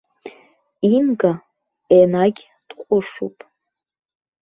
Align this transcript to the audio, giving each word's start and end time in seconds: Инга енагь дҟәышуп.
Инга 0.93 1.33
енагь 1.99 2.41
дҟәышуп. 2.67 3.37